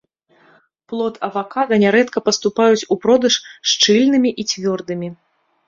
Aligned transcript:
Плод 0.93 1.19
авакада 1.27 1.73
нярэдка 1.83 2.19
паступаюць 2.31 2.87
у 2.97 2.99
продаж 3.05 3.39
шчыльнымі 3.75 4.29
і 4.41 4.51
цвёрдымі. 4.51 5.15